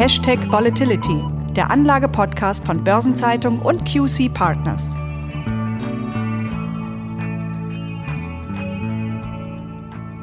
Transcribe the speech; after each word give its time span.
Hashtag 0.00 0.50
Volatility, 0.50 1.22
der 1.54 1.70
Anlage-Podcast 1.70 2.64
von 2.64 2.82
Börsenzeitung 2.82 3.60
und 3.60 3.84
QC 3.84 4.30
Partners. 4.32 4.96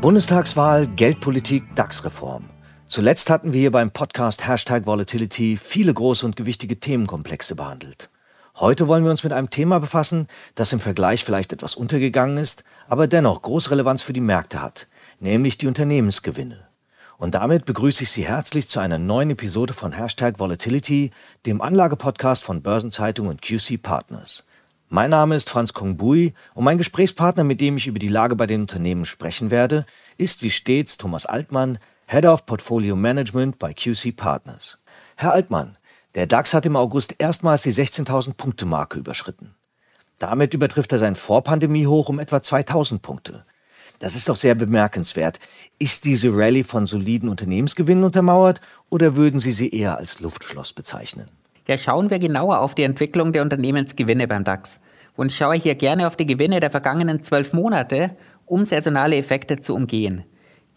Bundestagswahl, 0.01 0.87
Geldpolitik, 0.87 1.75
DAX-Reform. 1.75 2.45
Zuletzt 2.87 3.29
hatten 3.29 3.53
wir 3.53 3.59
hier 3.59 3.71
beim 3.71 3.91
Podcast 3.91 4.47
Hashtag 4.47 4.87
Volatility 4.87 5.57
viele 5.57 5.93
große 5.93 6.25
und 6.25 6.35
gewichtige 6.35 6.79
Themenkomplexe 6.79 7.55
behandelt. 7.55 8.09
Heute 8.59 8.87
wollen 8.87 9.03
wir 9.03 9.11
uns 9.11 9.23
mit 9.23 9.33
einem 9.33 9.51
Thema 9.51 9.79
befassen, 9.79 10.27
das 10.55 10.73
im 10.73 10.79
Vergleich 10.79 11.23
vielleicht 11.23 11.53
etwas 11.53 11.75
untergegangen 11.75 12.37
ist, 12.37 12.63
aber 12.87 13.05
dennoch 13.05 13.43
große 13.43 13.69
Relevanz 13.69 14.01
für 14.01 14.13
die 14.13 14.21
Märkte 14.21 14.63
hat, 14.63 14.87
nämlich 15.19 15.59
die 15.59 15.67
Unternehmensgewinne. 15.67 16.67
Und 17.19 17.35
damit 17.35 17.65
begrüße 17.65 18.01
ich 18.01 18.09
Sie 18.09 18.27
herzlich 18.27 18.67
zu 18.67 18.79
einer 18.79 18.97
neuen 18.97 19.29
Episode 19.29 19.73
von 19.73 19.91
Hashtag 19.91 20.39
Volatility, 20.39 21.11
dem 21.45 21.61
Anlagepodcast 21.61 22.43
von 22.43 22.63
Börsenzeitung 22.63 23.27
und 23.27 23.43
QC 23.43 23.77
Partners. 23.79 24.43
Mein 24.89 25.11
Name 25.11 25.35
ist 25.35 25.51
Franz 25.51 25.73
Kongbui 25.73 26.33
und 26.55 26.63
mein 26.63 26.79
Gesprächspartner, 26.79 27.43
mit 27.43 27.61
dem 27.61 27.77
ich 27.77 27.85
über 27.85 27.99
die 27.99 28.07
Lage 28.07 28.35
bei 28.35 28.47
den 28.47 28.61
Unternehmen 28.61 29.05
sprechen 29.05 29.51
werde, 29.51 29.85
ist 30.17 30.41
wie 30.41 30.49
stets 30.49 30.97
Thomas 30.97 31.27
Altmann, 31.27 31.77
Head 32.07 32.25
of 32.25 32.47
Portfolio 32.47 32.95
Management 32.95 33.59
bei 33.59 33.75
QC 33.75 34.15
Partners. 34.15 34.79
Herr 35.15 35.33
Altmann, 35.33 35.77
der 36.17 36.25
DAX 36.25 36.55
hat 36.55 36.65
im 36.65 36.75
August 36.75 37.13
erstmals 37.19 37.61
die 37.61 37.71
16.000 37.71 38.33
Punkte 38.33 38.65
Marke 38.65 38.97
überschritten. 38.97 39.53
Damit 40.17 40.55
übertrifft 40.55 40.91
er 40.91 40.97
sein 40.97 41.15
Vorpandemie-Hoch 41.15 42.09
um 42.09 42.17
etwa 42.17 42.41
2000 42.41 43.03
Punkte. 43.03 43.45
Das 43.99 44.15
ist 44.15 44.27
doch 44.27 44.35
sehr 44.35 44.55
bemerkenswert. 44.55 45.39
Ist 45.77 46.05
diese 46.05 46.35
Rallye 46.35 46.63
von 46.63 46.87
soliden 46.87 47.29
Unternehmensgewinnen 47.29 48.03
untermauert 48.03 48.61
oder 48.89 49.15
würden 49.15 49.39
Sie 49.39 49.51
sie 49.51 49.69
eher 49.69 49.99
als 49.99 50.19
Luftschloss 50.19 50.73
bezeichnen? 50.73 51.27
Ja, 51.67 51.77
schauen 51.77 52.09
wir 52.09 52.17
genauer 52.17 52.61
auf 52.61 52.73
die 52.73 52.83
Entwicklung 52.83 53.31
der 53.31 53.43
Unternehmensgewinne 53.43 54.27
beim 54.27 54.43
DAX 54.43 54.79
und 55.15 55.31
schaue 55.31 55.55
hier 55.55 55.75
gerne 55.75 56.07
auf 56.07 56.15
die 56.15 56.25
Gewinne 56.25 56.59
der 56.59 56.71
vergangenen 56.71 57.23
zwölf 57.23 57.53
Monate, 57.53 58.17
um 58.47 58.65
saisonale 58.65 59.17
Effekte 59.17 59.61
zu 59.61 59.75
umgehen. 59.75 60.23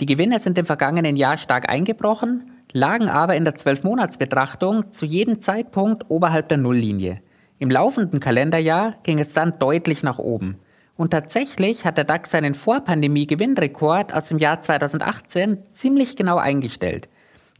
Die 0.00 0.06
Gewinne 0.06 0.38
sind 0.38 0.58
im 0.58 0.66
vergangenen 0.66 1.16
Jahr 1.16 1.38
stark 1.38 1.70
eingebrochen, 1.70 2.49
lagen 2.72 3.08
aber 3.08 3.36
in 3.36 3.44
der 3.44 3.54
Zwölfmonatsbetrachtung 3.54 4.92
zu 4.92 5.06
jedem 5.06 5.42
Zeitpunkt 5.42 6.04
oberhalb 6.08 6.48
der 6.48 6.58
Nulllinie. 6.58 7.20
Im 7.58 7.70
laufenden 7.70 8.20
Kalenderjahr 8.20 8.94
ging 9.02 9.18
es 9.18 9.32
dann 9.32 9.58
deutlich 9.58 10.02
nach 10.02 10.18
oben. 10.18 10.58
Und 10.96 11.10
tatsächlich 11.10 11.84
hat 11.84 11.98
der 11.98 12.04
DAX 12.04 12.30
seinen 12.30 12.54
Vorpandemie-Gewinnrekord 12.54 14.14
aus 14.14 14.28
dem 14.28 14.38
Jahr 14.38 14.62
2018 14.62 15.58
ziemlich 15.72 16.16
genau 16.16 16.36
eingestellt. 16.36 17.08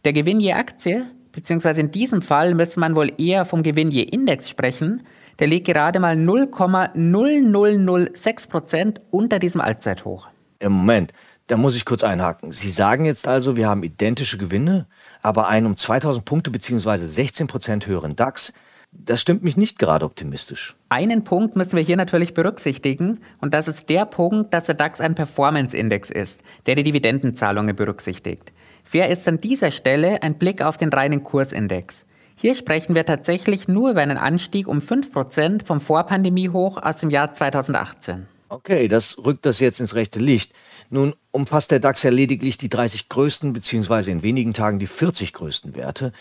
Der 0.05 0.13
Gewinn 0.13 0.41
je 0.41 0.53
Aktie, 0.53 1.07
beziehungsweise 1.33 1.81
in 1.81 1.91
diesem 1.91 2.23
Fall 2.23 2.55
müsste 2.55 2.79
man 2.81 2.97
wohl 2.97 3.13
eher 3.19 3.45
vom 3.45 3.63
Gewinn 3.63 3.91
je 3.91 4.03
Index 4.03 4.49
sprechen, 4.49 5.03
der 5.39 5.47
liegt 5.47 5.67
gerade 5.67 6.01
mal 6.01 6.17
0,0006 6.17 8.49
Prozent 8.49 9.01
unter 9.11 9.39
diesem 9.39 9.61
Allzeithoch. 9.63 10.29
Im 10.59 10.73
Moment, 10.73 11.13
da 11.47 11.57
muss 11.57 11.77
ich 11.77 11.85
kurz 11.85 12.03
einhaken. 12.05 12.53
Sie 12.53 12.71
sagen 12.71 13.05
jetzt 13.07 13.27
also, 13.27 13.57
wir 13.57 13.69
haben 13.69 13.83
identische 13.83 14.39
Gewinne, 14.39 14.87
aber 15.23 15.49
einen 15.49 15.67
um 15.67 15.77
2000 15.77 16.25
Punkte 16.25 16.51
bzw. 16.51 17.07
16 17.07 17.47
Prozent 17.47 17.87
höheren 17.87 18.17
DAX. 18.17 18.53
Das 18.93 19.21
stimmt 19.21 19.45
mich 19.45 19.57
nicht 19.57 19.79
gerade 19.79 20.05
optimistisch. 20.05 20.75
Einen 20.89 21.23
Punkt 21.23 21.55
müssen 21.55 21.77
wir 21.77 21.83
hier 21.83 21.97
natürlich 21.97 22.35
berücksichtigen 22.35 23.21
und 23.41 23.55
das 23.55 23.69
ist 23.69 23.89
der 23.89 24.05
Punkt, 24.05 24.53
dass 24.53 24.65
der 24.65 24.75
DAX 24.75 25.01
ein 25.01 25.15
Performance-Index 25.15 26.11
ist, 26.11 26.43
der 26.67 26.75
die 26.75 26.83
Dividendenzahlungen 26.83 27.77
berücksichtigt. 27.77 28.53
Fair 28.83 29.09
ist 29.09 29.29
an 29.29 29.41
dieser 29.41 29.71
Stelle 29.71 30.23
ein 30.23 30.35
Blick 30.35 30.63
auf 30.63 30.77
den 30.77 30.89
reinen 30.89 31.23
Kursindex. 31.23 32.05
Hier 32.35 32.57
sprechen 32.57 32.95
wir 32.95 33.05
tatsächlich 33.05 33.69
nur 33.69 33.91
über 33.91 34.01
einen 34.01 34.17
Anstieg 34.17 34.67
um 34.67 34.79
5% 34.79 35.65
vom 35.65 35.79
Vorpandemiehoch 35.79 36.83
aus 36.83 36.97
dem 36.97 37.11
Jahr 37.11 37.33
2018. 37.35 38.27
Okay, 38.51 38.89
das 38.89 39.17
rückt 39.25 39.47
das 39.47 39.61
jetzt 39.61 39.79
ins 39.79 39.95
rechte 39.95 40.19
Licht. 40.19 40.53
Nun 40.91 41.15
umfasst 41.31 41.71
der 41.71 41.79
DAX 41.79 42.03
ja 42.03 42.11
lediglich 42.11 42.59
die 42.59 42.69
30 42.69 43.09
größten 43.09 43.53
bzw. 43.53 44.11
in 44.11 44.25
wenigen 44.25 44.53
Tagen 44.53 44.81
die 44.81 44.89
40 44.89 45.33
größten 45.33 45.77
Werte. 45.77 46.13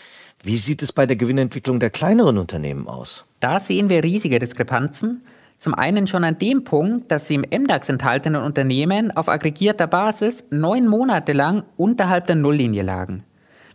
Wie 0.44 0.56
sieht 0.56 0.80
es 0.84 0.92
bei 0.92 1.06
der 1.06 1.16
Gewinnentwicklung 1.16 1.80
der 1.80 1.90
kleineren 1.90 2.38
Unternehmen 2.38 2.86
aus? 2.86 3.24
Da 3.40 3.58
sehen 3.58 3.90
wir 3.90 4.04
riesige 4.04 4.38
Diskrepanzen. 4.38 5.22
Zum 5.58 5.74
einen 5.74 6.06
schon 6.06 6.22
an 6.22 6.38
dem 6.38 6.62
Punkt, 6.62 7.10
dass 7.10 7.26
sie 7.26 7.34
im 7.34 7.40
MDAX 7.42 7.88
enthaltenen 7.88 8.42
Unternehmen 8.42 9.10
auf 9.10 9.28
aggregierter 9.28 9.88
Basis 9.88 10.44
neun 10.50 10.86
Monate 10.86 11.32
lang 11.32 11.64
unterhalb 11.76 12.28
der 12.28 12.36
Nulllinie 12.36 12.84
lagen. 12.84 13.24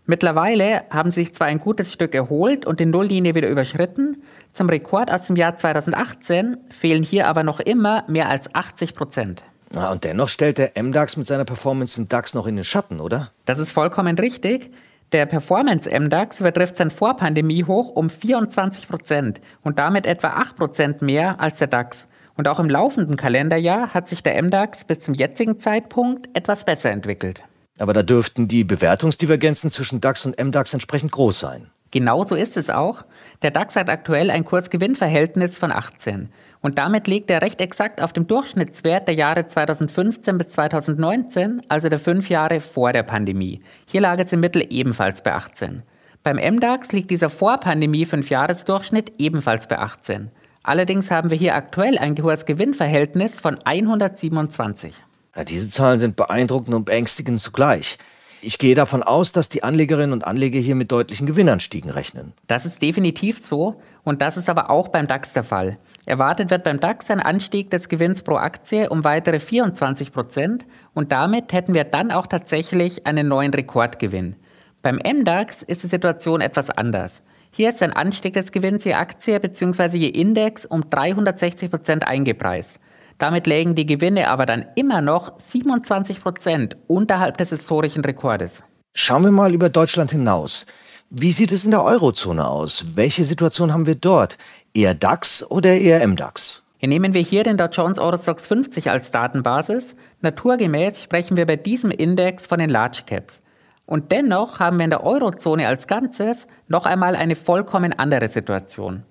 Mittlerweile 0.08 0.84
haben 0.92 1.10
sie 1.10 1.22
sich 1.22 1.34
zwar 1.34 1.48
ein 1.48 1.60
gutes 1.60 1.92
Stück 1.92 2.14
erholt 2.14 2.66
und 2.66 2.80
die 2.80 2.86
Nulllinie 2.86 3.34
wieder 3.34 3.50
überschritten, 3.50 4.22
zum 4.54 4.70
Rekord 4.70 5.12
aus 5.12 5.28
dem 5.28 5.36
Jahr 5.36 5.58
2018 5.58 6.58
fehlen 6.70 7.02
hier 7.02 7.28
aber 7.28 7.42
noch 7.44 7.60
immer 7.60 8.04
mehr 8.08 8.30
als 8.30 8.54
80 8.54 8.94
Prozent. 8.94 9.44
Ja, 9.74 9.92
und 9.92 10.04
dennoch 10.04 10.30
stellt 10.30 10.60
der 10.60 10.72
MDAX 10.82 11.18
mit 11.18 11.26
seiner 11.26 11.44
Performance 11.44 11.96
den 12.00 12.08
DAX 12.08 12.36
noch 12.36 12.46
in 12.46 12.56
den 12.56 12.64
Schatten, 12.64 13.00
oder? 13.00 13.32
Das 13.46 13.58
ist 13.58 13.72
vollkommen 13.72 14.18
richtig. 14.18 14.72
Der 15.12 15.26
Performance 15.26 15.90
MDAX 15.90 16.40
übertrifft 16.40 16.78
sein 16.78 16.92
Vorpandemie-Hoch 16.92 17.90
um 17.90 18.10
24 18.10 18.88
Prozent 18.88 19.42
und 19.64 19.80
damit 19.80 20.06
etwa 20.06 20.30
8 20.30 20.56
Prozent 20.56 21.02
mehr 21.02 21.40
als 21.40 21.60
der 21.60 21.68
DAX. 21.68 22.08
Und 22.38 22.48
auch 22.48 22.60
im 22.60 22.70
laufenden 22.70 23.16
Kalenderjahr 23.16 23.94
hat 23.94 24.08
sich 24.08 24.22
der 24.22 24.42
MDAX 24.42 24.86
bis 24.86 25.00
zum 25.00 25.14
jetzigen 25.14 25.60
Zeitpunkt 25.60 26.30
etwas 26.38 26.64
besser 26.64 26.92
entwickelt. 26.92 27.44
Aber 27.78 27.94
da 27.94 28.04
dürften 28.04 28.48
die 28.48 28.64
Bewertungsdivergenzen 28.64 29.70
zwischen 29.70 30.02
DAX 30.02 30.26
und 30.26 30.42
MDAX 30.42 30.74
entsprechend 30.74 31.12
groß 31.12 31.40
sein. 31.40 31.70
Genauso 31.92 32.36
ist 32.36 32.58
es 32.58 32.70
auch. 32.70 33.04
Der 33.42 33.52
DAX 33.52 33.76
hat 33.76 33.90
aktuell 33.90 34.30
ein 34.30 34.44
Kursgewinnverhältnis 34.44 35.58
von 35.58 35.72
18. 35.72 36.30
Und 36.62 36.78
damit 36.78 37.08
liegt 37.08 37.30
er 37.30 37.42
recht 37.42 37.62
exakt 37.62 38.02
auf 38.02 38.12
dem 38.12 38.28
Durchschnittswert 38.28 39.08
der 39.08 39.16
Jahre 39.16 39.48
2015 39.48 40.38
bis 40.38 40.50
2019, 40.50 41.62
also 41.70 41.90
der 41.90 42.00
fünf 42.00 42.30
Jahre 42.30 42.60
vor 42.60 42.92
der 42.92 43.04
Pandemie. 43.04 43.62
Hier 43.86 44.02
lag 44.02 44.20
es 44.20 44.34
im 44.34 44.40
Mittel 44.40 44.66
ebenfalls 44.70 45.22
bei 45.22 45.34
18. 45.34 45.84
Beim 46.24 46.38
MDAX 46.38 46.92
liegt 46.92 47.12
dieser 47.12 47.30
Vorpandemie 47.30 48.06
Fünfjahresdurchschnitt 48.06 49.14
ebenfalls 49.20 49.68
bei 49.68 49.78
18. 49.78 50.32
Allerdings 50.64 51.12
haben 51.12 51.30
wir 51.30 51.38
hier 51.38 51.54
aktuell 51.54 52.00
ein 52.00 52.18
hohes 52.18 52.46
Gewinnverhältnis 52.46 53.40
von 53.40 53.60
127. 53.64 54.96
Ja, 55.36 55.44
diese 55.44 55.70
Zahlen 55.70 56.00
sind 56.00 56.16
beeindruckend 56.16 56.74
und 56.74 56.86
beängstigend 56.86 57.42
zugleich. 57.42 57.98
Ich 58.42 58.60
gehe 58.60 58.76
davon 58.76 59.02
aus, 59.02 59.32
dass 59.32 59.50
die 59.50 59.64
Anlegerinnen 59.64 60.14
und 60.14 60.28
Anleger 60.28 60.60
hier 60.60 60.76
mit 60.76 60.92
deutlichen 60.92 61.26
Gewinnanstiegen 61.26 61.90
rechnen. 61.90 62.34
Das 62.46 62.66
ist 62.66 62.82
definitiv 62.82 63.40
so 63.40 63.82
und 64.04 64.22
das 64.22 64.38
ist 64.38 64.50
aber 64.50 64.70
auch 64.70 64.90
beim 64.90 65.08
DAX 65.08 65.34
der 65.34 65.44
Fall. 65.44 65.78
Erwartet 66.06 66.52
wird 66.52 66.64
beim 66.64 66.80
DAX 66.80 67.10
ein 67.10 67.20
Anstieg 67.20 67.72
des 67.72 67.90
Gewinns 67.90 68.22
pro 68.22 68.36
Aktie 68.36 68.90
um 68.90 69.04
weitere 69.04 69.40
24 69.40 70.12
Prozent 70.12 70.66
und 70.94 71.12
damit 71.12 71.54
hätten 71.54 71.74
wir 71.74 71.86
dann 71.86 72.12
auch 72.12 72.28
tatsächlich 72.28 73.08
einen 73.08 73.28
neuen 73.28 73.54
Rekordgewinn. 73.54 74.36
Beim 74.84 74.98
MDAX 74.98 75.64
ist 75.64 75.82
die 75.82 75.88
Situation 75.88 76.42
etwas 76.42 76.70
anders. 76.70 77.24
Hier 77.50 77.70
ist 77.70 77.82
ein 77.82 77.94
Anstieg 77.94 78.36
des 78.36 78.52
Gewinns 78.52 78.84
je 78.84 78.94
Aktie 78.94 79.40
bzw. 79.40 79.98
je 79.98 80.10
Index 80.10 80.68
um 80.68 80.88
360 80.90 81.72
Prozent 81.72 82.08
eingepreist. 82.08 82.80
Damit 83.18 83.48
lägen 83.48 83.76
die 83.76 83.86
Gewinne 83.86 84.30
aber 84.30 84.46
dann 84.46 84.66
immer 84.76 85.02
noch 85.02 85.40
27 85.40 86.22
Prozent 86.22 86.78
unterhalb 86.88 87.38
des 87.38 87.50
historischen 87.50 88.04
Rekordes. 88.04 88.64
Schauen 88.94 89.24
wir 89.24 89.32
mal 89.32 89.54
über 89.54 89.70
Deutschland 89.70 90.12
hinaus. 90.12 90.66
Wie 91.10 91.32
sieht 91.32 91.52
es 91.52 91.66
in 91.66 91.72
der 91.72 91.84
Eurozone 91.84 92.48
aus? 92.48 92.86
Welche 92.96 93.24
Situation 93.24 93.72
haben 93.72 93.86
wir 93.86 93.96
dort? 93.96 94.38
Eher 94.74 94.96
DAX 94.96 95.50
oder 95.50 95.74
eher 95.74 96.06
MDAX? 96.06 96.64
Nehmen 96.82 97.14
wir 97.14 97.22
hier 97.22 97.44
den 97.44 97.58
Dow 97.58 97.68
Jones 97.72 97.98
Eurostox 97.98 98.46
50 98.48 98.92
als 98.92 99.10
Datenbasis. 99.12 99.96
Naturgemäß 100.22 101.02
sprechen 101.02 101.36
wir 101.36 101.46
bei 101.46 101.56
diesem 101.56 101.90
Index 101.90 102.46
von 102.46 102.60
den 102.60 102.70
Large 102.70 103.04
Caps. 103.08 103.42
Und 103.86 104.12
dennoch 104.12 104.60
haben 104.60 104.78
wir 104.78 104.84
in 104.84 104.90
der 104.90 105.04
Eurozone 105.04 105.68
als 105.68 105.88
Ganzes 105.88 106.48
noch 106.68 106.86
einmal 106.86 107.16
eine 107.16 107.36
vollkommen 107.36 107.94
andere 107.94 108.30
Situation. 108.30 109.04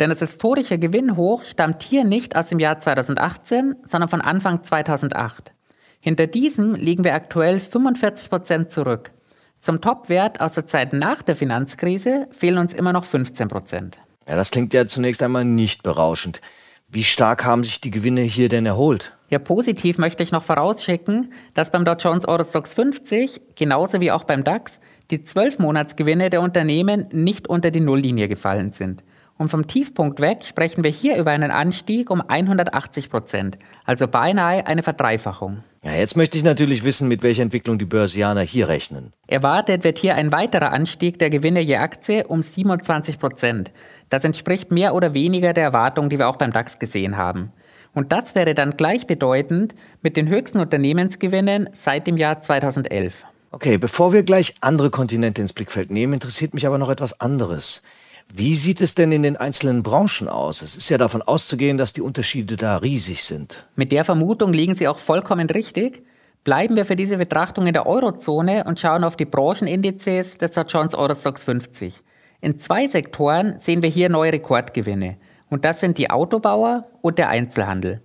Denn 0.00 0.08
das 0.08 0.20
historische 0.20 0.78
Gewinnhoch 0.78 1.44
stammt 1.44 1.82
hier 1.82 2.04
nicht 2.04 2.34
aus 2.34 2.48
dem 2.48 2.58
Jahr 2.58 2.80
2018, 2.80 3.76
sondern 3.86 4.08
von 4.08 4.22
Anfang 4.22 4.64
2008. 4.64 5.52
Hinter 6.00 6.26
diesem 6.26 6.74
liegen 6.74 7.04
wir 7.04 7.14
aktuell 7.14 7.60
45 7.60 8.30
Prozent 8.30 8.72
zurück. 8.72 9.10
Zum 9.60 9.82
Topwert 9.82 10.40
aus 10.40 10.52
der 10.52 10.66
Zeit 10.66 10.94
nach 10.94 11.20
der 11.20 11.36
Finanzkrise 11.36 12.28
fehlen 12.32 12.56
uns 12.56 12.72
immer 12.72 12.94
noch 12.94 13.04
15 13.04 13.48
Prozent. 13.48 13.98
Ja, 14.26 14.36
das 14.36 14.50
klingt 14.50 14.72
ja 14.72 14.86
zunächst 14.86 15.22
einmal 15.22 15.44
nicht 15.44 15.82
berauschend. 15.82 16.40
Wie 16.88 17.04
stark 17.04 17.44
haben 17.44 17.62
sich 17.62 17.82
die 17.82 17.90
Gewinne 17.90 18.22
hier 18.22 18.48
denn 18.48 18.64
erholt? 18.64 19.16
Ja, 19.28 19.38
positiv 19.38 19.98
möchte 19.98 20.22
ich 20.22 20.32
noch 20.32 20.42
vorausschicken, 20.42 21.32
dass 21.52 21.70
beim 21.70 21.84
Dow 21.84 21.94
Jones 21.94 22.26
Eurostox 22.26 22.72
50, 22.72 23.42
genauso 23.54 24.00
wie 24.00 24.10
auch 24.10 24.24
beim 24.24 24.44
DAX, 24.44 24.80
die 25.10 25.18
12-Monatsgewinne 25.18 26.30
der 26.30 26.40
Unternehmen 26.40 27.06
nicht 27.12 27.48
unter 27.48 27.70
die 27.70 27.80
Nulllinie 27.80 28.28
gefallen 28.28 28.72
sind. 28.72 29.04
Und 29.40 29.48
vom 29.48 29.66
Tiefpunkt 29.66 30.20
weg 30.20 30.44
sprechen 30.44 30.84
wir 30.84 30.90
hier 30.90 31.16
über 31.16 31.30
einen 31.30 31.50
Anstieg 31.50 32.10
um 32.10 32.20
180 32.20 33.08
Prozent, 33.08 33.56
also 33.86 34.06
beinahe 34.06 34.66
eine 34.66 34.82
Verdreifachung. 34.82 35.64
Ja, 35.82 35.94
jetzt 35.94 36.14
möchte 36.14 36.36
ich 36.36 36.44
natürlich 36.44 36.84
wissen, 36.84 37.08
mit 37.08 37.22
welcher 37.22 37.40
Entwicklung 37.40 37.78
die 37.78 37.86
Börsianer 37.86 38.42
hier 38.42 38.68
rechnen. 38.68 39.14
Erwartet 39.28 39.82
wird 39.82 39.96
hier 39.96 40.16
ein 40.16 40.30
weiterer 40.30 40.72
Anstieg 40.72 41.18
der 41.18 41.30
Gewinne 41.30 41.60
je 41.60 41.76
Aktie 41.76 42.26
um 42.26 42.42
27 42.42 43.18
Prozent. 43.18 43.72
Das 44.10 44.24
entspricht 44.24 44.72
mehr 44.72 44.94
oder 44.94 45.14
weniger 45.14 45.54
der 45.54 45.64
Erwartung, 45.64 46.10
die 46.10 46.18
wir 46.18 46.28
auch 46.28 46.36
beim 46.36 46.52
DAX 46.52 46.78
gesehen 46.78 47.16
haben. 47.16 47.50
Und 47.94 48.12
das 48.12 48.34
wäre 48.34 48.52
dann 48.52 48.76
gleichbedeutend 48.76 49.74
mit 50.02 50.18
den 50.18 50.28
höchsten 50.28 50.60
Unternehmensgewinnen 50.60 51.70
seit 51.72 52.06
dem 52.06 52.18
Jahr 52.18 52.42
2011. 52.42 53.24
Okay, 53.52 53.78
bevor 53.78 54.12
wir 54.12 54.22
gleich 54.22 54.56
andere 54.60 54.90
Kontinente 54.90 55.40
ins 55.40 55.54
Blickfeld 55.54 55.90
nehmen, 55.90 56.12
interessiert 56.12 56.52
mich 56.52 56.66
aber 56.66 56.76
noch 56.76 56.90
etwas 56.90 57.22
anderes. 57.22 57.82
Wie 58.32 58.54
sieht 58.54 58.80
es 58.80 58.94
denn 58.94 59.10
in 59.10 59.24
den 59.24 59.36
einzelnen 59.36 59.82
Branchen 59.82 60.28
aus? 60.28 60.62
Es 60.62 60.76
ist 60.76 60.88
ja 60.88 60.98
davon 60.98 61.20
auszugehen, 61.20 61.76
dass 61.76 61.92
die 61.92 62.00
Unterschiede 62.00 62.56
da 62.56 62.76
riesig 62.76 63.24
sind. 63.24 63.66
Mit 63.74 63.90
der 63.90 64.04
Vermutung 64.04 64.52
liegen 64.52 64.76
Sie 64.76 64.86
auch 64.86 65.00
vollkommen 65.00 65.50
richtig. 65.50 66.04
Bleiben 66.44 66.76
wir 66.76 66.84
für 66.84 66.96
diese 66.96 67.18
Betrachtung 67.18 67.66
in 67.66 67.72
der 67.72 67.86
Eurozone 67.86 68.64
und 68.64 68.78
schauen 68.78 69.02
auf 69.02 69.16
die 69.16 69.24
Branchenindizes 69.24 70.38
des 70.38 70.52
Dow 70.52 70.62
Jones 70.62 70.94
Eurostox 70.94 71.42
50. 71.42 72.00
In 72.40 72.58
zwei 72.60 72.86
Sektoren 72.86 73.56
sehen 73.60 73.82
wir 73.82 73.90
hier 73.90 74.08
neue 74.08 74.32
Rekordgewinne. 74.32 75.16
Und 75.50 75.64
das 75.64 75.80
sind 75.80 75.98
die 75.98 76.10
Autobauer 76.10 76.86
und 77.02 77.18
der 77.18 77.28
Einzelhandel. 77.28 78.00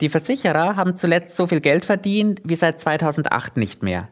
Die 0.00 0.08
Versicherer 0.08 0.76
haben 0.76 0.96
zuletzt 0.96 1.36
so 1.36 1.46
viel 1.46 1.60
Geld 1.60 1.84
verdient 1.84 2.40
wie 2.44 2.56
seit 2.56 2.80
2008 2.80 3.56
nicht 3.56 3.82
mehr. 3.82 4.08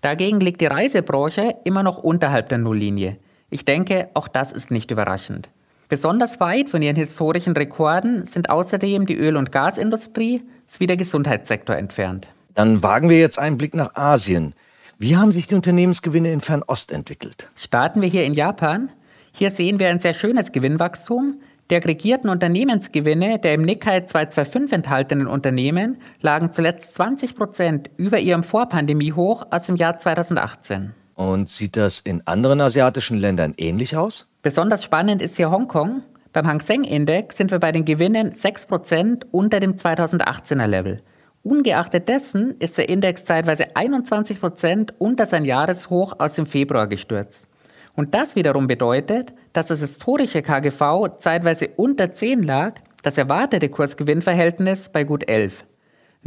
Dagegen 0.00 0.40
liegt 0.40 0.60
die 0.60 0.66
Reisebranche 0.66 1.54
immer 1.64 1.82
noch 1.82 1.98
unterhalb 1.98 2.48
der 2.48 2.58
Nulllinie. 2.58 3.18
Ich 3.50 3.64
denke, 3.64 4.08
auch 4.14 4.28
das 4.28 4.52
ist 4.52 4.70
nicht 4.70 4.90
überraschend. 4.90 5.48
Besonders 5.88 6.40
weit 6.40 6.68
von 6.68 6.82
ihren 6.82 6.96
historischen 6.96 7.52
Rekorden 7.52 8.26
sind 8.26 8.50
außerdem 8.50 9.06
die 9.06 9.16
Öl- 9.16 9.36
und 9.36 9.52
Gasindustrie 9.52 10.42
sowie 10.66 10.88
der 10.88 10.96
Gesundheitssektor 10.96 11.76
entfernt. 11.76 12.28
Dann 12.54 12.82
wagen 12.82 13.08
wir 13.08 13.18
jetzt 13.18 13.38
einen 13.38 13.56
Blick 13.56 13.74
nach 13.74 13.94
Asien. 13.94 14.54
Wie 14.98 15.16
haben 15.16 15.30
sich 15.30 15.46
die 15.46 15.54
Unternehmensgewinne 15.54 16.32
in 16.32 16.40
Fernost 16.40 16.90
entwickelt? 16.90 17.50
Starten 17.54 18.00
wir 18.00 18.08
hier 18.08 18.24
in 18.24 18.34
Japan. 18.34 18.90
Hier 19.32 19.50
sehen 19.50 19.78
wir 19.78 19.88
ein 19.88 20.00
sehr 20.00 20.14
schönes 20.14 20.50
Gewinnwachstum. 20.50 21.40
Die 21.70 21.76
aggregierten 21.76 22.30
Unternehmensgewinne 22.30 23.38
der 23.38 23.54
im 23.54 23.62
Nikkei 23.62 24.00
225 24.00 24.72
enthaltenen 24.72 25.26
Unternehmen 25.26 25.98
lagen 26.20 26.52
zuletzt 26.52 26.94
20 26.94 27.36
Prozent 27.36 27.90
über 27.96 28.18
ihrem 28.18 28.42
Vorpandemie-Hoch 28.42 29.46
aus 29.50 29.66
dem 29.66 29.76
Jahr 29.76 29.98
2018. 29.98 30.94
Und 31.16 31.48
sieht 31.48 31.78
das 31.78 32.00
in 32.00 32.24
anderen 32.26 32.60
asiatischen 32.60 33.16
Ländern 33.16 33.54
ähnlich 33.56 33.96
aus? 33.96 34.28
Besonders 34.42 34.84
spannend 34.84 35.22
ist 35.22 35.36
hier 35.36 35.50
Hongkong. 35.50 36.02
Beim 36.32 36.46
Hang 36.46 36.60
Seng 36.60 36.84
Index 36.84 37.38
sind 37.38 37.50
wir 37.50 37.58
bei 37.58 37.72
den 37.72 37.86
Gewinnen 37.86 38.32
6% 38.32 39.24
unter 39.30 39.58
dem 39.58 39.76
2018er 39.76 40.66
Level. 40.66 41.00
Ungeachtet 41.42 42.08
dessen 42.08 42.56
ist 42.58 42.76
der 42.76 42.90
Index 42.90 43.24
zeitweise 43.24 43.74
21% 43.74 44.90
unter 44.98 45.26
sein 45.26 45.46
Jahreshoch 45.46 46.16
aus 46.18 46.34
dem 46.34 46.44
Februar 46.44 46.86
gestürzt. 46.86 47.48
Und 47.94 48.14
das 48.14 48.36
wiederum 48.36 48.66
bedeutet, 48.66 49.32
dass 49.54 49.68
das 49.68 49.80
historische 49.80 50.42
KGV 50.42 51.18
zeitweise 51.20 51.70
unter 51.76 52.12
10 52.12 52.42
lag, 52.42 52.74
das 53.02 53.16
erwartete 53.16 53.70
Kursgewinnverhältnis 53.70 54.90
bei 54.90 55.04
gut 55.04 55.26
11. 55.26 55.64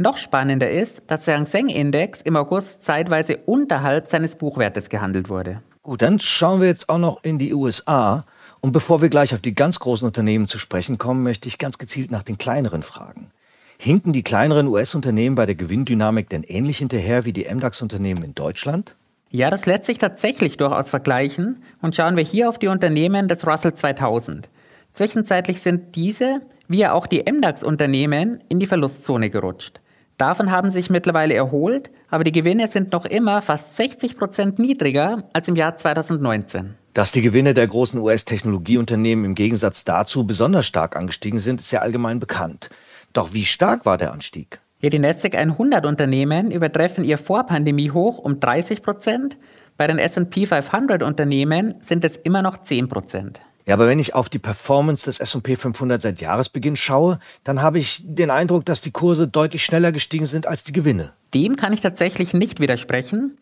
Noch 0.02 0.16
spannender 0.16 0.70
ist, 0.70 1.02
dass 1.08 1.26
der 1.26 1.36
Hang 1.36 1.44
Seng 1.44 1.68
Index 1.68 2.22
im 2.22 2.34
August 2.34 2.82
zeitweise 2.82 3.36
unterhalb 3.44 4.06
seines 4.06 4.34
Buchwertes 4.34 4.88
gehandelt 4.88 5.28
wurde. 5.28 5.60
Gut, 5.82 6.00
dann 6.00 6.18
schauen 6.18 6.62
wir 6.62 6.68
jetzt 6.68 6.88
auch 6.88 6.96
noch 6.96 7.22
in 7.22 7.36
die 7.36 7.52
USA. 7.52 8.24
Und 8.62 8.72
bevor 8.72 9.02
wir 9.02 9.10
gleich 9.10 9.34
auf 9.34 9.42
die 9.42 9.54
ganz 9.54 9.78
großen 9.78 10.06
Unternehmen 10.06 10.46
zu 10.46 10.58
sprechen 10.58 10.96
kommen, 10.96 11.22
möchte 11.22 11.48
ich 11.48 11.58
ganz 11.58 11.76
gezielt 11.76 12.10
nach 12.10 12.22
den 12.22 12.38
kleineren 12.38 12.82
fragen. 12.82 13.30
Hinken 13.78 14.14
die 14.14 14.22
kleineren 14.22 14.68
US-Unternehmen 14.68 15.34
bei 15.34 15.44
der 15.44 15.54
Gewinndynamik 15.54 16.30
denn 16.30 16.44
ähnlich 16.44 16.78
hinterher 16.78 17.26
wie 17.26 17.34
die 17.34 17.44
MDAX-Unternehmen 17.44 18.22
in 18.22 18.34
Deutschland? 18.34 18.96
Ja, 19.28 19.50
das 19.50 19.66
lässt 19.66 19.84
sich 19.84 19.98
tatsächlich 19.98 20.56
durchaus 20.56 20.88
vergleichen 20.88 21.62
und 21.82 21.94
schauen 21.94 22.16
wir 22.16 22.24
hier 22.24 22.48
auf 22.48 22.58
die 22.58 22.68
Unternehmen 22.68 23.28
des 23.28 23.46
Russell 23.46 23.74
2000. 23.74 24.48
Zwischenzeitlich 24.92 25.60
sind 25.60 25.94
diese, 25.94 26.40
wie 26.68 26.86
auch 26.86 27.06
die 27.06 27.22
MDAX-Unternehmen, 27.30 28.42
in 28.48 28.60
die 28.60 28.66
Verlustzone 28.66 29.28
gerutscht. 29.28 29.78
Davon 30.20 30.50
haben 30.50 30.70
sich 30.70 30.90
mittlerweile 30.90 31.32
erholt, 31.32 31.88
aber 32.10 32.24
die 32.24 32.32
Gewinne 32.32 32.68
sind 32.68 32.92
noch 32.92 33.06
immer 33.06 33.40
fast 33.40 33.74
60 33.74 34.18
Prozent 34.18 34.58
niedriger 34.58 35.24
als 35.32 35.48
im 35.48 35.56
Jahr 35.56 35.78
2019. 35.78 36.74
Dass 36.92 37.12
die 37.12 37.22
Gewinne 37.22 37.54
der 37.54 37.66
großen 37.66 37.98
US-Technologieunternehmen 37.98 39.24
im 39.24 39.34
Gegensatz 39.34 39.82
dazu 39.84 40.26
besonders 40.26 40.66
stark 40.66 40.94
angestiegen 40.94 41.38
sind, 41.38 41.58
ist 41.58 41.70
ja 41.70 41.80
allgemein 41.80 42.20
bekannt. 42.20 42.68
Doch 43.14 43.32
wie 43.32 43.46
stark 43.46 43.86
war 43.86 43.96
der 43.96 44.12
Anstieg? 44.12 44.60
Ja, 44.80 44.90
die 44.90 44.98
Nasdaq 44.98 45.34
100 45.36 45.86
Unternehmen 45.86 46.50
übertreffen 46.50 47.02
ihr 47.02 47.16
Vorpandemie-Hoch 47.16 48.18
um 48.18 48.40
30 48.40 48.82
Prozent. 48.82 49.38
Bei 49.78 49.86
den 49.86 49.98
S&P 49.98 50.44
500 50.44 51.02
Unternehmen 51.02 51.76
sind 51.80 52.04
es 52.04 52.18
immer 52.18 52.42
noch 52.42 52.62
10 52.62 52.88
Prozent. 52.88 53.40
Ja, 53.66 53.74
aber 53.74 53.86
wenn 53.86 53.98
ich 53.98 54.14
auf 54.14 54.28
die 54.28 54.38
Performance 54.38 55.04
des 55.04 55.20
S&P 55.20 55.56
500 55.56 56.00
seit 56.00 56.20
Jahresbeginn 56.20 56.76
schaue, 56.76 57.18
dann 57.44 57.62
habe 57.62 57.78
ich 57.78 58.02
den 58.04 58.30
Eindruck, 58.30 58.64
dass 58.64 58.80
die 58.80 58.90
Kurse 58.90 59.28
deutlich 59.28 59.64
schneller 59.64 59.92
gestiegen 59.92 60.26
sind 60.26 60.46
als 60.46 60.64
die 60.64 60.72
Gewinne. 60.72 61.12
Dem 61.34 61.56
kann 61.56 61.72
ich 61.72 61.80
tatsächlich 61.80 62.34
nicht 62.34 62.60
widersprechen. 62.60 63.38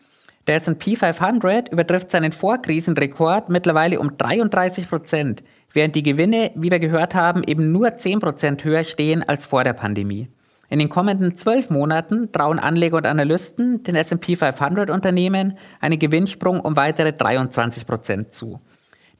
Der 0.47 0.55
S&P 0.55 0.95
500 0.95 1.69
übertrifft 1.71 2.11
seinen 2.11 2.31
Vorkrisenrekord 2.31 3.49
mittlerweile 3.49 3.99
um 3.99 4.17
33 4.17 4.89
Prozent, 4.89 5.43
während 5.73 5.95
die 5.95 6.03
Gewinne, 6.03 6.51
wie 6.55 6.71
wir 6.71 6.79
gehört 6.79 7.15
haben, 7.15 7.43
eben 7.43 7.71
nur 7.71 7.97
10 7.97 8.19
Prozent 8.19 8.63
höher 8.63 8.83
stehen 8.83 9.23
als 9.23 9.45
vor 9.45 9.63
der 9.63 9.73
Pandemie. 9.73 10.27
In 10.69 10.77
den 10.77 10.89
kommenden 10.89 11.35
zwölf 11.35 11.71
Monaten 11.71 12.31
trauen 12.31 12.59
Anleger 12.59 12.97
und 12.97 13.07
Analysten 13.07 13.81
den 13.83 13.95
S&P 13.95 14.35
500 14.35 14.91
Unternehmen 14.91 15.57
einen 15.81 15.97
Gewinnsprung 15.97 16.59
um 16.59 16.75
weitere 16.75 17.11
23 17.11 17.87
Prozent 17.87 18.35
zu. 18.35 18.59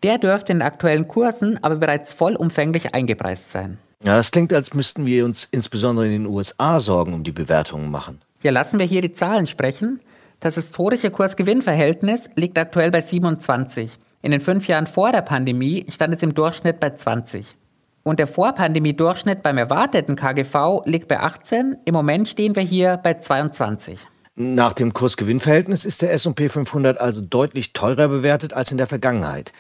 Der 0.04 0.18
dürfte 0.18 0.54
in 0.54 0.62
aktuellen 0.62 1.08
Kursen 1.08 1.62
aber 1.64 1.76
bereits 1.76 2.14
vollumfänglich 2.14 2.94
eingepreist 2.94 3.52
sein. 3.52 3.78
Ja, 4.04 4.16
das 4.16 4.32
klingt, 4.32 4.54
als 4.54 4.74
müssten 4.74 5.06
wir 5.06 5.26
uns 5.26 5.48
insbesondere 5.52 6.06
in 6.06 6.12
den 6.14 6.26
USA 6.26 6.80
Sorgen 6.80 7.14
um 7.14 7.24
die 7.24 7.34
Bewertungen 7.34 7.92
machen. 7.92 8.22
Ja, 8.42 8.52
lassen 8.52 8.80
wir 8.80 8.86
hier 8.86 9.02
die 9.02 9.14
Zahlen 9.14 9.46
sprechen. 9.46 10.00
Das 10.40 10.56
historische 10.56 11.12
Kurs-Gewinn-Verhältnis 11.12 12.30
liegt 12.36 12.58
aktuell 12.58 12.92
bei 12.92 13.02
27. 13.02 14.00
In 14.22 14.32
den 14.32 14.40
fünf 14.40 14.70
Jahren 14.70 14.88
vor 14.88 15.12
der 15.12 15.22
Pandemie 15.22 15.86
stand 15.90 16.14
es 16.14 16.24
im 16.24 16.34
Durchschnitt 16.34 16.80
bei 16.80 16.92
20. 16.92 17.58
Und 18.04 18.20
der 18.20 18.28
Vorpandemie-Durchschnitt 18.28 19.44
beim 19.44 19.58
erwarteten 19.58 20.16
KGV 20.16 20.82
liegt 20.86 21.10
bei 21.10 21.20
18. 21.20 21.78
Im 21.84 21.94
Moment 21.94 22.30
stehen 22.30 22.56
wir 22.56 22.64
hier 22.64 22.98
bei 22.98 23.16
22. 23.16 24.00
Nach 24.36 24.72
dem 24.72 24.94
Kurs-Gewinn-Verhältnis 24.94 25.84
ist 25.84 26.02
der 26.02 26.14
S&P 26.14 26.48
500 26.48 26.98
also 26.98 27.20
deutlich 27.20 27.74
teurer 27.74 28.08
bewertet 28.08 28.54
als 28.54 28.72
in 28.72 28.78
der 28.78 28.88
Vergangenheit. 28.88 29.52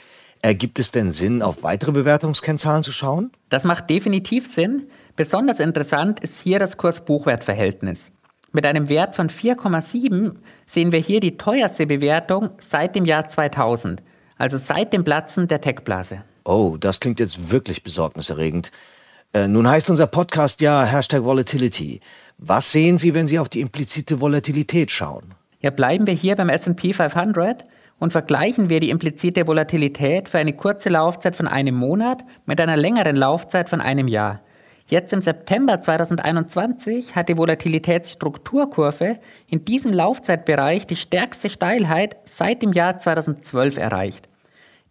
Ergibt 0.41 0.79
es 0.79 0.91
denn 0.91 1.12
Sinn, 1.12 1.41
auf 1.41 1.63
weitere 1.63 1.91
Bewertungskennzahlen 1.91 2.84
zu 2.84 2.93
schauen? 2.93 3.31
Das 3.50 3.65
macht 3.65 3.89
definitiv 3.89 4.48
Sinn. 4.48 4.88
Besonders 5.15 5.60
interessant 5.60 6.22
ist 6.22 6.39
hier 6.39 6.60
das 6.60 6.77
Kurs-Buchwert-Verhältnis. 6.77 8.12
Mit 8.53 8.65
einem 8.65 8.89
Wert 8.89 9.15
von 9.15 9.29
4,7 9.29 10.36
sehen 10.65 10.91
wir 10.91 11.00
hier 11.00 11.19
die 11.19 11.38
teuerste 11.38 11.86
Bewertung 11.86 12.51
seit 12.60 12.96
dem 12.96 13.05
Jahr 13.05 13.27
2000, 13.27 14.01
also 14.38 14.58
seit 14.58 14.93
dem 14.93 15.03
Platzen 15.03 15.48
der 15.48 15.62
Tech-Blase. 15.62 16.24
Oh, 16.46 16.77
das 16.79 17.00
klingt 17.00 17.19
jetzt 17.19 17.51
wirklich 17.51 17.84
besorgniserregend. 17.84 18.72
Äh, 19.34 19.48
nun 19.48 19.67
heißt 19.67 19.89
unser 19.89 20.08
Podcast 20.08 20.62
ja 20.62 20.84
Hashtag 20.84 21.24
Volatility. 21.24 22.00
Was 22.38 22.72
sehen 22.72 22.98
Sie, 22.98 23.13
wenn 23.13 23.27
Sie 23.27 23.38
auf 23.38 23.50
die 23.50 23.60
implizite 23.62 24.22
Volatilität 24.22 24.89
schauen? 24.89 25.36
Ja, 25.60 25.69
bleiben 25.69 26.08
wir 26.08 26.13
hier 26.13 26.36
beim 26.38 26.50
S&P 26.50 26.93
500 26.93 27.65
und 27.99 28.11
vergleichen 28.11 28.69
wir 28.69 28.79
die 28.79 28.89
implizite 28.89 29.45
Volatilität 29.45 30.29
für 30.29 30.39
eine 30.39 30.53
kurze 30.53 30.89
Laufzeit 30.89 31.35
von 31.35 31.47
einem 31.47 31.75
Monat 31.75 32.23
mit 32.45 32.59
einer 32.59 32.77
längeren 32.77 33.15
Laufzeit 33.15 33.69
von 33.69 33.81
einem 33.81 34.07
Jahr. 34.07 34.41
Jetzt 34.87 35.13
im 35.13 35.21
September 35.21 35.81
2021 35.81 37.15
hat 37.15 37.29
die 37.29 37.37
Volatilitätsstrukturkurve 37.37 39.19
in 39.47 39.63
diesem 39.63 39.93
Laufzeitbereich 39.93 40.87
die 40.87 40.95
stärkste 40.95 41.51
Steilheit 41.51 42.17
seit 42.25 42.63
dem 42.63 42.73
Jahr 42.73 42.97
2012 42.97 43.77
erreicht. 43.77 44.27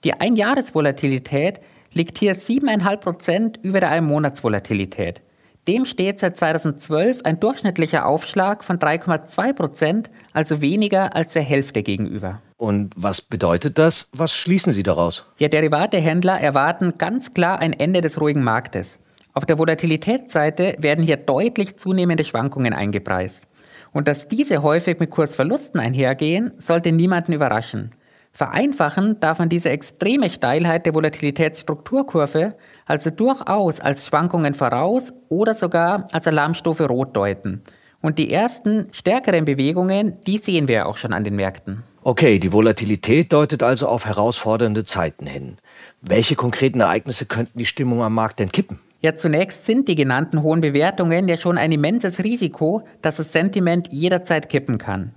Die 0.04 0.12
Einjahresvolatilität 0.12 1.60
liegt 1.92 2.18
hier 2.18 2.36
7,5 2.36 2.96
Prozent 2.98 3.60
über 3.62 3.80
der 3.80 3.90
Einmonatsvolatilität. 3.90 5.22
Dem 5.66 5.84
steht 5.84 6.20
seit 6.20 6.36
2012 6.36 7.22
ein 7.24 7.40
durchschnittlicher 7.40 8.06
Aufschlag 8.06 8.62
von 8.62 8.78
3,2 8.78 9.52
Prozent, 9.52 10.10
also 10.32 10.60
weniger 10.60 11.16
als 11.16 11.32
der 11.32 11.42
Hälfte 11.42 11.82
gegenüber. 11.82 12.40
Und 12.58 12.92
was 12.96 13.22
bedeutet 13.22 13.78
das? 13.78 14.10
Was 14.12 14.34
schließen 14.34 14.72
Sie 14.72 14.82
daraus? 14.82 15.24
Ja, 15.38 15.48
Derivatehändler 15.48 16.40
erwarten 16.40 16.98
ganz 16.98 17.32
klar 17.32 17.60
ein 17.60 17.72
Ende 17.72 18.00
des 18.00 18.20
ruhigen 18.20 18.42
Marktes. 18.42 18.98
Auf 19.32 19.46
der 19.46 19.58
Volatilitätsseite 19.58 20.74
werden 20.80 21.04
hier 21.04 21.16
deutlich 21.16 21.76
zunehmende 21.76 22.24
Schwankungen 22.24 22.74
eingepreist. 22.74 23.46
Und 23.92 24.08
dass 24.08 24.26
diese 24.26 24.62
häufig 24.64 24.98
mit 24.98 25.10
Kursverlusten 25.10 25.80
einhergehen, 25.80 26.50
sollte 26.58 26.90
niemanden 26.90 27.32
überraschen. 27.32 27.92
Vereinfachen 28.32 29.20
darf 29.20 29.38
man 29.38 29.48
diese 29.48 29.70
extreme 29.70 30.28
Steilheit 30.28 30.84
der 30.84 30.94
Volatilitätsstrukturkurve 30.94 32.54
also 32.86 33.10
durchaus 33.10 33.80
als 33.80 34.06
Schwankungen 34.06 34.54
voraus 34.54 35.12
oder 35.28 35.54
sogar 35.54 36.08
als 36.12 36.26
Alarmstufe 36.26 36.86
Rot 36.86 37.16
deuten. 37.16 37.62
Und 38.00 38.18
die 38.18 38.32
ersten 38.32 38.88
stärkeren 38.92 39.44
Bewegungen, 39.44 40.16
die 40.26 40.38
sehen 40.38 40.68
wir 40.68 40.86
auch 40.86 40.96
schon 40.96 41.12
an 41.12 41.24
den 41.24 41.36
Märkten. 41.36 41.82
Okay, 42.02 42.38
die 42.38 42.52
Volatilität 42.52 43.32
deutet 43.32 43.62
also 43.62 43.88
auf 43.88 44.06
herausfordernde 44.06 44.84
Zeiten 44.84 45.26
hin. 45.26 45.58
Welche 46.00 46.36
konkreten 46.36 46.80
Ereignisse 46.80 47.26
könnten 47.26 47.58
die 47.58 47.66
Stimmung 47.66 48.02
am 48.02 48.14
Markt 48.14 48.38
denn 48.38 48.52
kippen? 48.52 48.78
Ja, 49.00 49.16
zunächst 49.16 49.66
sind 49.66 49.88
die 49.88 49.94
genannten 49.94 50.42
hohen 50.42 50.60
Bewertungen 50.60 51.28
ja 51.28 51.36
schon 51.36 51.58
ein 51.58 51.70
immenses 51.70 52.22
Risiko, 52.24 52.82
dass 53.02 53.16
das 53.16 53.32
Sentiment 53.32 53.92
jederzeit 53.92 54.48
kippen 54.48 54.78
kann. 54.78 55.12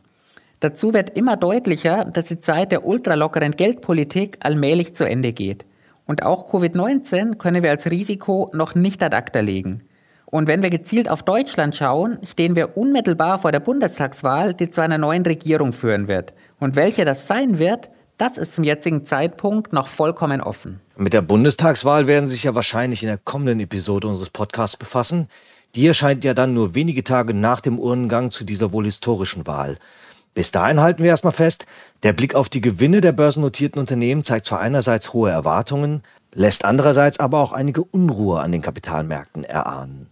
Dazu 0.59 0.93
wird 0.93 1.17
immer 1.17 1.37
deutlicher, 1.37 2.05
dass 2.05 2.25
die 2.25 2.39
Zeit 2.39 2.71
der 2.71 2.85
ultralockeren 2.85 3.53
Geldpolitik 3.53 4.37
allmählich 4.41 4.95
zu 4.95 5.03
Ende 5.03 5.33
geht. 5.33 5.65
Und 6.05 6.23
auch 6.23 6.51
Covid-19 6.51 7.37
können 7.37 7.63
wir 7.63 7.71
als 7.71 7.89
Risiko 7.89 8.51
noch 8.53 8.75
nicht 8.75 9.01
ad 9.01 9.15
acta 9.15 9.39
legen. 9.39 9.81
Und 10.31 10.47
wenn 10.47 10.63
wir 10.63 10.69
gezielt 10.69 11.09
auf 11.09 11.23
Deutschland 11.23 11.75
schauen, 11.75 12.17
stehen 12.25 12.55
wir 12.55 12.77
unmittelbar 12.77 13.37
vor 13.37 13.51
der 13.51 13.59
Bundestagswahl, 13.59 14.53
die 14.53 14.71
zu 14.71 14.81
einer 14.81 14.97
neuen 14.97 15.23
Regierung 15.23 15.73
führen 15.73 16.07
wird. 16.07 16.33
Und 16.57 16.77
welche 16.77 17.03
das 17.03 17.27
sein 17.27 17.59
wird, 17.59 17.89
das 18.17 18.37
ist 18.37 18.55
zum 18.55 18.63
jetzigen 18.63 19.05
Zeitpunkt 19.05 19.73
noch 19.73 19.89
vollkommen 19.89 20.39
offen. 20.39 20.79
Mit 20.95 21.11
der 21.11 21.21
Bundestagswahl 21.21 22.07
werden 22.07 22.27
Sie 22.27 22.33
sich 22.33 22.45
ja 22.45 22.55
wahrscheinlich 22.55 23.03
in 23.03 23.09
der 23.09 23.17
kommenden 23.17 23.59
Episode 23.59 24.07
unseres 24.07 24.29
Podcasts 24.29 24.77
befassen. 24.77 25.27
Die 25.75 25.85
erscheint 25.85 26.23
ja 26.23 26.33
dann 26.33 26.53
nur 26.53 26.75
wenige 26.75 27.03
Tage 27.03 27.33
nach 27.33 27.59
dem 27.59 27.77
Urnengang 27.77 28.29
zu 28.29 28.45
dieser 28.45 28.71
wohl 28.71 28.85
historischen 28.85 29.47
Wahl. 29.47 29.79
Bis 30.33 30.51
dahin 30.51 30.79
halten 30.79 31.03
wir 31.03 31.09
erstmal 31.09 31.33
fest, 31.33 31.65
der 32.03 32.13
Blick 32.13 32.35
auf 32.35 32.47
die 32.47 32.61
Gewinne 32.61 33.01
der 33.01 33.11
börsennotierten 33.11 33.79
Unternehmen 33.79 34.23
zeigt 34.23 34.45
zwar 34.45 34.61
einerseits 34.61 35.11
hohe 35.11 35.29
Erwartungen, 35.29 36.03
lässt 36.33 36.63
andererseits 36.63 37.19
aber 37.19 37.39
auch 37.39 37.51
einige 37.51 37.83
Unruhe 37.83 38.39
an 38.39 38.53
den 38.53 38.61
Kapitalmärkten 38.61 39.43
erahnen. 39.43 40.07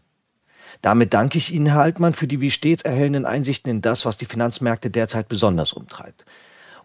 Damit 0.82 1.14
danke 1.14 1.38
ich 1.38 1.54
Ihnen, 1.54 1.68
Herr 1.68 1.82
Altmann, 1.82 2.14
für 2.14 2.28
die 2.28 2.40
wie 2.40 2.52
stets 2.52 2.84
erhellenden 2.84 3.26
Einsichten 3.26 3.70
in 3.70 3.82
das, 3.82 4.06
was 4.06 4.18
die 4.18 4.26
Finanzmärkte 4.26 4.90
derzeit 4.90 5.28
besonders 5.28 5.74
umtreibt. 5.74 6.26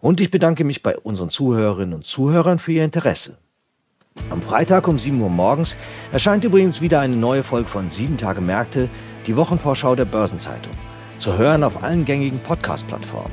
Und 0.01 0.19
ich 0.19 0.31
bedanke 0.31 0.63
mich 0.63 0.83
bei 0.83 0.97
unseren 0.97 1.29
Zuhörerinnen 1.29 1.93
und 1.93 2.05
Zuhörern 2.05 2.59
für 2.59 2.73
Ihr 2.73 2.83
Interesse. 2.83 3.37
Am 4.29 4.41
Freitag 4.41 4.87
um 4.87 4.97
7 4.97 5.19
Uhr 5.21 5.29
morgens 5.29 5.77
erscheint 6.11 6.43
übrigens 6.43 6.81
wieder 6.81 6.99
eine 6.99 7.15
neue 7.15 7.43
Folge 7.43 7.69
von 7.69 7.89
7 7.89 8.17
Tage 8.17 8.41
Märkte, 8.41 8.89
die 9.27 9.35
Wochenvorschau 9.35 9.95
der 9.95 10.05
Börsenzeitung. 10.05 10.73
Zu 11.19 11.37
hören 11.37 11.63
auf 11.63 11.83
allen 11.83 12.05
gängigen 12.05 12.39
Podcast-Plattformen. 12.39 13.31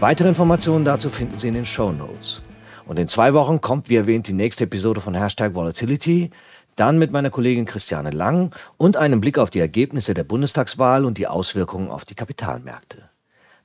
Weitere 0.00 0.28
Informationen 0.28 0.84
dazu 0.84 1.08
finden 1.08 1.38
Sie 1.38 1.48
in 1.48 1.54
den 1.54 1.66
Show 1.66 1.92
Notes. 1.92 2.42
Und 2.86 2.98
in 2.98 3.08
zwei 3.08 3.32
Wochen 3.32 3.60
kommt, 3.60 3.88
wie 3.88 3.96
erwähnt, 3.96 4.28
die 4.28 4.34
nächste 4.34 4.64
Episode 4.64 5.00
von 5.00 5.14
Hashtag 5.14 5.54
Volatility. 5.54 6.30
Dann 6.76 6.98
mit 6.98 7.12
meiner 7.12 7.30
Kollegin 7.30 7.66
Christiane 7.66 8.10
Lang 8.10 8.54
und 8.76 8.96
einem 8.96 9.20
Blick 9.20 9.38
auf 9.38 9.50
die 9.50 9.60
Ergebnisse 9.60 10.14
der 10.14 10.24
Bundestagswahl 10.24 11.04
und 11.04 11.18
die 11.18 11.26
Auswirkungen 11.26 11.90
auf 11.90 12.04
die 12.04 12.14
Kapitalmärkte. 12.14 13.10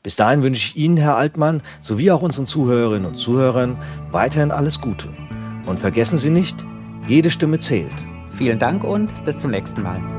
Bis 0.03 0.15
dahin 0.15 0.43
wünsche 0.43 0.65
ich 0.65 0.77
Ihnen, 0.77 0.97
Herr 0.97 1.17
Altmann, 1.17 1.61
sowie 1.81 2.11
auch 2.11 2.21
unseren 2.21 2.45
Zuhörerinnen 2.45 3.05
und 3.05 3.15
Zuhörern 3.15 3.77
weiterhin 4.11 4.51
alles 4.51 4.79
Gute. 4.79 5.09
Und 5.65 5.79
vergessen 5.79 6.17
Sie 6.17 6.29
nicht, 6.29 6.65
jede 7.07 7.29
Stimme 7.29 7.59
zählt. 7.59 8.05
Vielen 8.31 8.59
Dank 8.59 8.83
und 8.83 9.25
bis 9.25 9.37
zum 9.39 9.51
nächsten 9.51 9.81
Mal. 9.81 10.18